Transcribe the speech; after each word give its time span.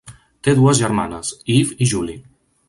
Té 0.47 0.53
dues 0.59 0.79
germanes, 0.83 1.31
Eve 1.57 1.79
i 1.87 1.91
Julie. 1.93 2.19